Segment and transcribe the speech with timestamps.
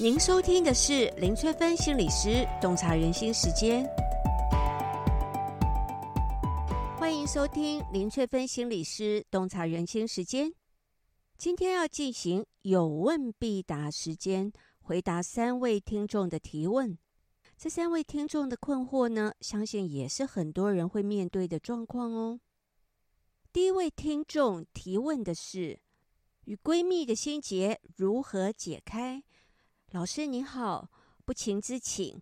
[0.00, 3.84] 您收听的是林翠芬心理师洞察人心时间，
[6.96, 10.54] 欢迎收听林翠芬心理师洞察人心时间。
[11.36, 16.96] 今天要进行有问必答时间，回答三位听众的提问。
[17.56, 22.38] 这三位听众的困惑呢，相信也是很多人会面对的状况哦。
[23.52, 25.80] 第一位听众提问的是：
[26.44, 29.24] 与闺蜜的心结如何解开？
[29.92, 30.90] 老师您好，
[31.24, 32.20] 不情之请，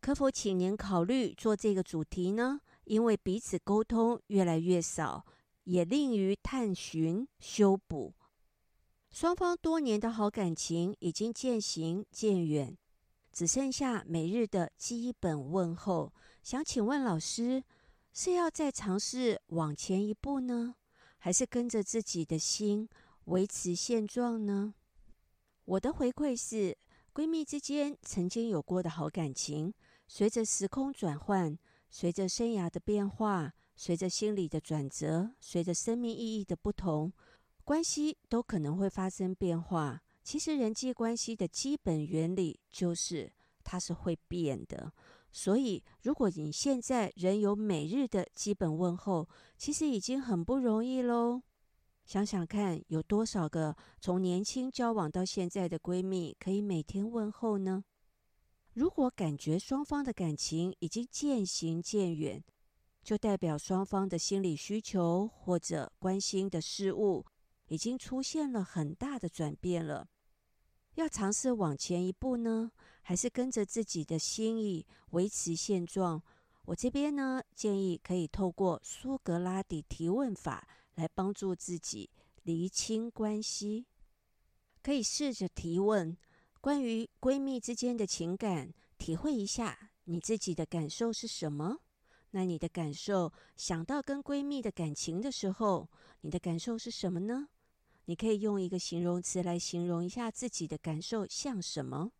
[0.00, 2.60] 可否请您考虑做这个主题呢？
[2.84, 5.26] 因为彼此沟通越来越少，
[5.64, 8.14] 也吝于探寻修补，
[9.10, 12.78] 双方多年的好感情已经渐行渐远，
[13.32, 16.12] 只剩下每日的基本问候。
[16.44, 17.64] 想请问老师，
[18.12, 20.76] 是要再尝试往前一步呢，
[21.18, 22.88] 还是跟着自己的心
[23.24, 24.72] 维持现状呢？
[25.64, 26.78] 我的回馈是。
[27.18, 29.74] 闺蜜之间曾经有过的好感情，
[30.06, 31.58] 随着时空转换，
[31.90, 37.12] 随着生涯的变化，随着心理的转折，随着生命意义的不同，
[37.64, 40.00] 关系都可能会发生变化。
[40.22, 43.32] 其实人际关系的基本原理就是
[43.64, 44.92] 它是会变的。
[45.32, 51.42] 所以，如果你现在仍有每日的基本问候，其实已经很不容易喽。
[52.08, 57.84] 想想看，有多少个从年轻交往到现在的闺蜜可以每天问候呢？
[58.72, 62.42] 如果感觉双方的感情已经渐行渐远，
[63.02, 67.26] 就代表双方的心理需求或者关心的事物
[67.66, 70.08] 已经出现了很大的转变了。
[70.94, 72.72] 要尝试往前一步呢，
[73.02, 76.22] 还是跟着自己的心意维持现状？
[76.64, 80.66] 我这边呢，建议可以透过苏格拉底提问法。
[80.98, 82.10] 来帮助自己
[82.42, 83.86] 厘清关系，
[84.82, 86.16] 可以试着提问
[86.60, 91.78] 关于闺蜜之间的情感，体会一下你自己的感受是什么？
[92.32, 95.88] 那你的感受，想到跟闺蜜的感情的时候，
[96.22, 97.48] 你的感受是什么呢？
[98.06, 102.10] 你可以用一个形容词来形容一下自己的感受像什么，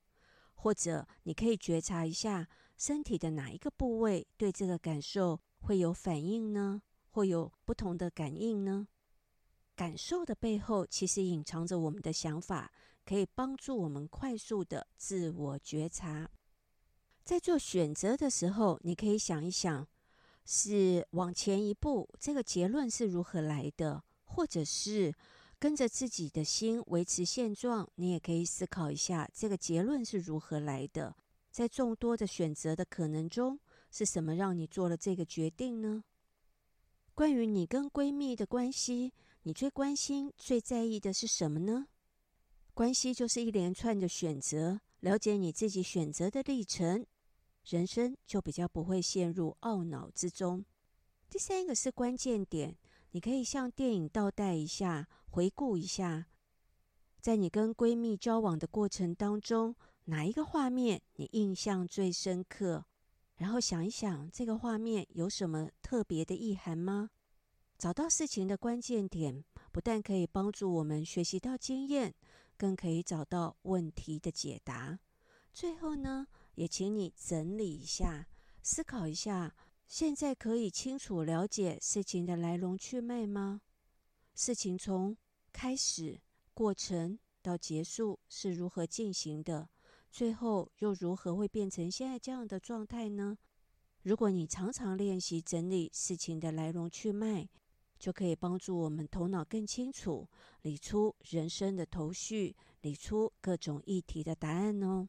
[0.55, 6.81] 或者你可以觉察一下身体的哪一个部位对这个感受会有反应呢？
[7.11, 8.89] 会有不同的感应呢？
[9.75, 12.73] 感受的背后其实隐藏着我们的想法，
[13.05, 16.29] 可以帮助我们快速的自我觉察。
[17.25, 19.87] 在做选择的时候，你可以想一想，
[20.45, 24.03] 是往前一步，这个结论是如何来的？
[24.25, 25.15] 或者是
[25.59, 27.89] 跟着自己的心维持现状？
[27.97, 31.15] 你也可以思考一下，这个结论是如何来的？
[31.51, 33.59] 在众多的选择的可能中，
[33.91, 36.05] 是什么让你做了这个决定呢？
[37.19, 39.13] 关于你跟闺蜜的关系，
[39.43, 41.89] 你最关心、最在意的是什么呢？
[42.75, 47.05] 关系就是一连串的选择，了解你自己选择的历程，
[47.65, 50.65] 人生就比较不会陷入懊恼之中。
[51.29, 52.77] 第三个是关键点，
[53.11, 56.29] 你可以像电影倒带一下，回顾一下，
[57.21, 59.75] 在你跟闺蜜交往的过程当中，
[60.05, 62.85] 哪一个画面你印象最深刻？
[63.39, 67.11] 然后想一想，这个画面有什么特别的意涵吗？
[67.79, 72.15] 找到事情的关键点，不但可以帮助我们学习到经验，
[72.57, 74.99] 更可以找到问题的解答。
[75.53, 76.27] 最后呢，
[76.57, 78.27] 也请你整理一下，
[78.63, 79.55] 思考一下，
[79.87, 83.61] 现在可以清楚了解事情的来龙去脉吗？
[84.35, 85.17] 事情从
[85.53, 86.21] 开始、
[86.53, 89.69] 过程到结束是如何进行的？
[90.19, 93.39] 最后又如何会变成现在这样的状态呢？
[94.03, 97.49] 如果你常常练习整理事情的来龙去脉，
[98.01, 100.29] 就可以帮助我们头脑更清楚，
[100.63, 105.09] 理出人生的头绪，理出各种议题的答案哦。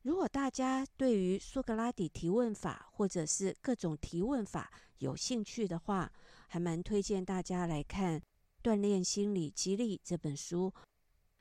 [0.00, 6.12] 如果大家对于苏格拉底提问法或者是各种提问法有兴趣的话，
[6.48, 8.18] 还蛮推荐大家来看
[8.64, 10.74] 《锻炼心理激励》这本书。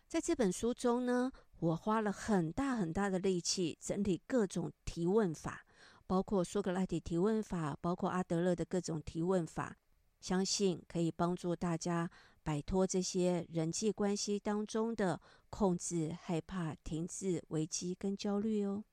[0.08, 5.64] 在这本书中呢，我花了很大很大的力气整理各种提问法，
[6.08, 9.78] 包括苏格拉底提问法，包括阿德勒的各种提问法，
[10.20, 12.10] 相信可以帮助大家
[12.42, 15.22] 摆脱这些人际关系当中的
[15.52, 18.84] 控制、害怕、停滞、危机跟焦虑哦。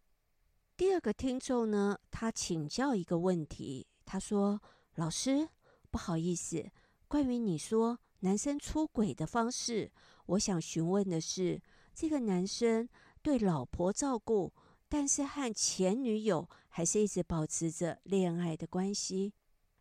[0.77, 4.61] 第二个听众呢，他请教一个问题，他说
[4.97, 5.49] ：“老师，
[5.91, 6.71] 不好意思，
[7.09, 9.91] 关于你说男生出轨的方式，
[10.27, 11.63] 我想询问的是。”
[12.01, 12.89] 这个男生
[13.23, 14.53] 对老婆照顾，
[14.89, 19.35] 但是和前女友还是一直保持着恋爱的关系。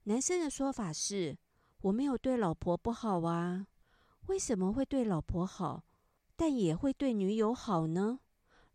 [0.06, 1.38] 男生的说法是
[1.82, 3.68] ：“我没有对老婆不好啊，
[4.30, 5.84] 为什么会对老婆好，
[6.36, 8.20] 但也会对女友好呢？”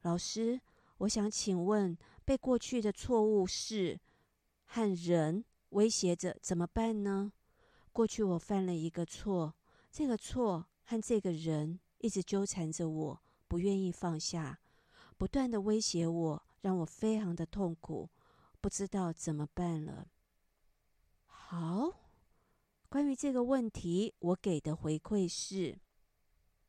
[0.03, 0.61] 老师，
[0.99, 3.99] 我想请问，被过去的错误事
[4.67, 7.33] 和人威胁着怎么办呢？
[7.91, 9.57] 过去我犯了一个错，
[9.91, 13.22] 这个错和这个人一直纠缠着我，
[13.53, 14.59] 不愿意放下，
[15.19, 18.09] 不断的威胁我，让我非常的痛苦，
[18.63, 20.09] 不知道怎么办了。
[21.27, 21.93] 好，
[22.89, 25.79] 关于这个问题，我给的回馈是：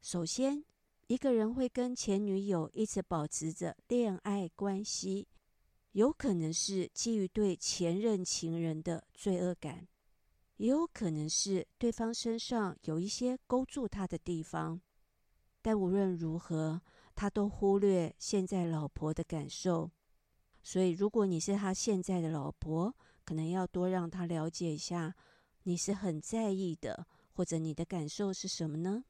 [0.01, 0.65] 首先，
[1.07, 5.29] 一个人会跟前女友一直保持着恋爱关系，
[5.93, 9.87] 有可能是基于对前任情人的罪恶感。
[10.57, 14.81] 也有可能是对方身上有一些勾住他的地方，
[15.63, 16.79] 但无论如何，
[17.15, 19.89] 他都忽略现在老婆的感受。
[20.61, 22.93] 所以，如果你是他现在的老婆，
[23.25, 25.15] 可能要多让他了解一下，
[25.63, 29.05] 你是很在意的，或者你的感受是什么呢？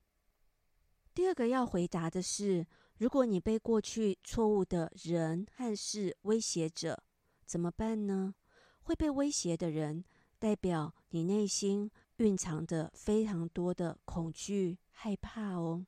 [1.13, 2.65] 第二个要回答的是，
[2.97, 7.03] 如果你被过去错误的人和事威胁着，
[7.45, 8.35] 怎么办呢？
[8.83, 10.05] 会被威胁的人。
[10.39, 15.85] 代表你内心蕴藏着非常多的恐惧、害怕哦，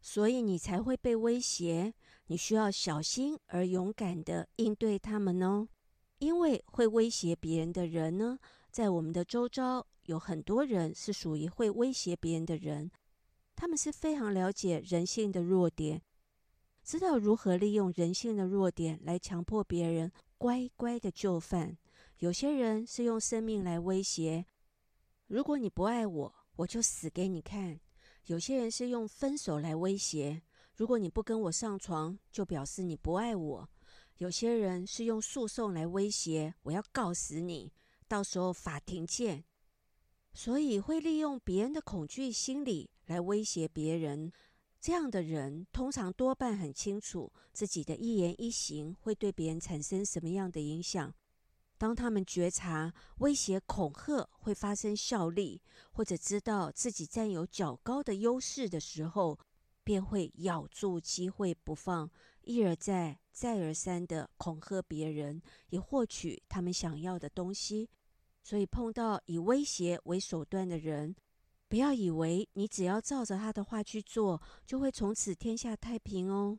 [0.00, 1.94] 所以你才会被威胁。
[2.26, 5.66] 你需要小心而勇敢的应对他们哦，
[6.18, 8.38] 因为会威胁别人的人呢，
[8.70, 12.90] 在我们的周遭有很多人是属于会威胁别人的人，
[13.56, 16.00] 他们是非常了解人性的弱点，
[16.84, 21.76] 知道如何利用人性的弱点来强迫别人乖乖的就范。
[22.18, 24.46] 有些人是用生命来威胁，
[25.26, 27.80] 如果你不爱我，我就死给你看。
[28.26, 30.42] 有些人是用分手来威胁，
[30.76, 33.68] 如果你不跟我上床，就表示你不爱我。
[34.18, 37.72] 有些人是用诉讼来威胁，我要告死你，
[38.06, 39.44] 到时候法庭见。
[40.32, 44.30] 所以会利用别人的恐惧心理来威胁别人。
[44.80, 51.12] 这样的人通常多半很清楚自己的一言一行会对别人产生什么样的影响。
[51.80, 55.62] 当他们觉察威胁、恐吓会发生效力，
[55.92, 59.38] 或者知道自己占有较高的优势的时候，
[59.82, 62.10] 便会咬住机会不放，
[62.42, 65.40] 一而再、再而三地恐吓别人，
[65.70, 67.88] 以获取他们想要的东西。
[68.42, 71.16] 所以，碰到以威胁为手段的人，
[71.66, 76.58] 不要以为你只要照着他的话去做，就会从此天下太平哦。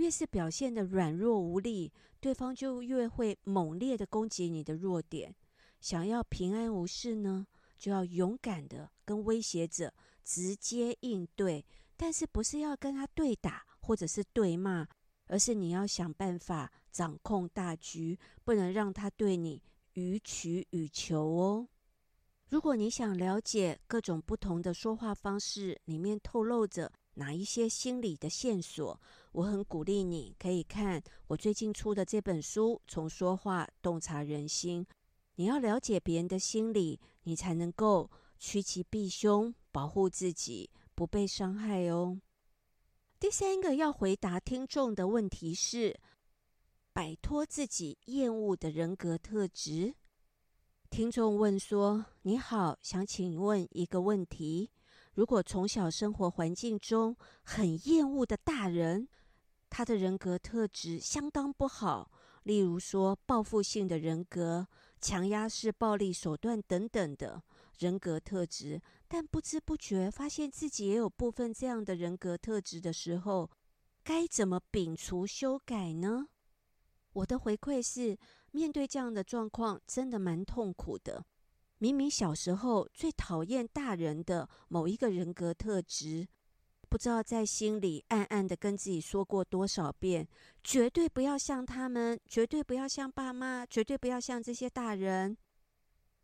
[0.00, 5.36] 越是表现得软弱无力，对方就越会猛烈地攻击你的弱点。
[5.78, 9.92] 想要平安无事呢，就要勇敢地跟威胁者
[10.24, 11.62] 直接应对，
[11.98, 14.88] 但是不是要跟他对打或者是对骂，
[15.26, 19.62] 而是你要想办法掌控大局，不能让他对你
[19.92, 21.68] 予取予求哦。
[22.48, 28.98] 如果你想了解各种不同的说话方式里面透露着哪一些心理的线索，
[29.32, 34.82] 我很鼓励你可以看我最近出的这本书《从说话洞察人心》。
[35.34, 42.18] 你要了解别人的心理，你才能够趋吉避凶，保护自己不被伤害哦。
[43.18, 46.00] 第三个要回答听众的问题是：
[46.94, 49.94] 摆脱自己厌恶的人格特质。
[50.88, 54.70] 听众问说：“你好，想请问一个问题。
[55.20, 59.06] 如果从小生活环境中很厌恶的大人，
[59.68, 62.10] 他的人格特质相当不好，
[62.44, 64.66] 例如说报复性的人格、
[64.98, 67.42] 强压式暴力手段等等的
[67.78, 73.50] 人格特质，但不知不觉发现自己也有部分这样的人格特质的时候，
[74.02, 76.28] 该怎么摒除修改呢？”
[77.12, 78.16] 我的回馈是。
[78.52, 81.24] 面对这样的状况，真的蛮痛苦的。
[81.82, 86.28] 明明小时候最讨厌大人的某一个人格特质，
[86.90, 90.28] 不知道在心里暗暗的跟自己说过多少遍：
[90.62, 95.34] 绝对不要像他们，绝对不要像爸妈，绝对不要像这些大人。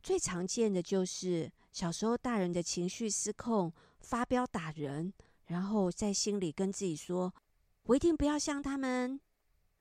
[0.02, 5.10] 最常见的就是小时候大人的情绪失控，发飙打人，
[5.46, 7.32] 然后在心里跟自己说：
[7.84, 9.18] 我一定不要像他们。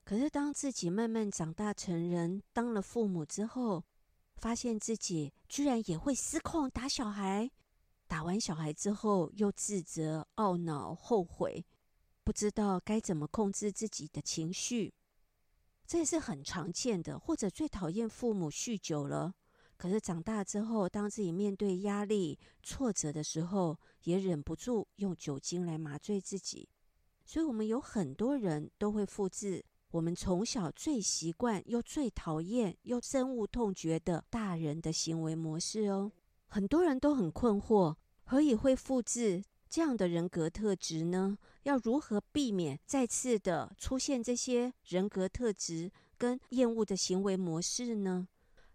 [0.04, 3.84] 可是，当自己慢慢长大成人，当了父母之后，
[4.36, 7.50] 发现自己居然也会失控打小孩，
[8.06, 11.64] 打完小孩之后又自责、懊恼、后悔，
[12.22, 14.92] 不知道该怎么控制自己的情绪，
[15.86, 17.18] 这也是很常见的。
[17.18, 19.34] 或者最讨厌父母酗酒了，
[19.76, 26.68] 可是长大之后，当自己面对压力、挫折的时候，也忍不住用酒精来麻醉自己。
[27.24, 29.64] 所以，我们有很多人都会复制。
[29.96, 36.12] 我们从小最习惯又最讨厌又深恶痛绝的大人的行为模式哦，
[36.48, 41.38] 很多人都很困惑，何以会复制这样的人格特质呢？
[41.62, 48.28] 要如何避免再次的出现这些人格特质跟厌恶的行为模式呢？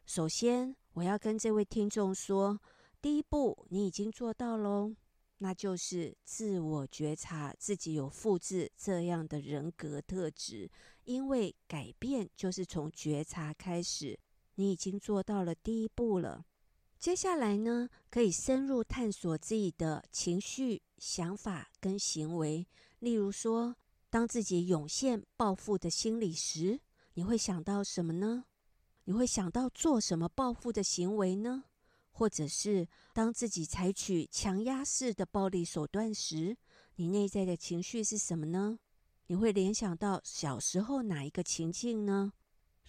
[0.08, 2.60] 首先，我要跟这位听众说，
[3.00, 4.96] 第一步你已经做到喽，
[5.38, 10.70] 那就是自我觉察自己有复制这样的人格特质，
[11.03, 14.20] 因为改变就是从觉察开始，
[14.55, 16.46] 你已经做到了第一步了。
[17.00, 22.67] 接下来呢，可以深入探索自己的情绪、想法跟行为。
[23.00, 23.75] 例如说，
[24.10, 26.79] 当自己涌现报复的心理时，
[27.15, 28.46] 你会想到什么呢？
[29.05, 31.63] 你会想到做什么报复的行为呢？
[32.12, 36.55] 或者是当自己采取强压式的暴力手段时，
[36.98, 38.77] 你内在的情绪是什么呢？
[39.31, 42.33] 你会联想到小时候哪一个情境呢？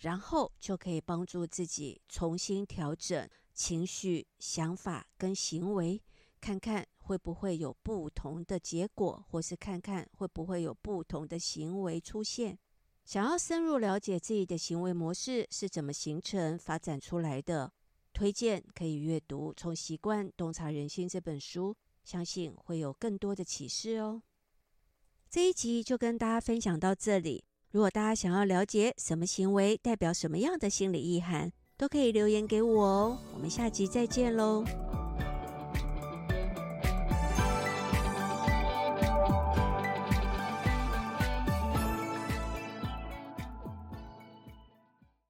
[0.01, 3.31] 然后就可以帮助自己重新调整。
[3.55, 6.03] 情绪、想法跟行为，
[6.41, 12.59] 看看会不会有不同的结果，或是看看会不会有不同的行为出现。
[13.05, 17.73] 想要深入了解自己的行为模式是怎么形成、发展出来的，
[18.13, 24.21] 推荐可以阅读《从习惯洞察人心》这本书，相信会有更多的启示哦。
[25.33, 27.43] 这一集就跟大家分享到这里。
[27.71, 34.63] 如果大家想要了解什么行为代表什么样的心理意涵，都可以留言给我哦，我们下集再见喽。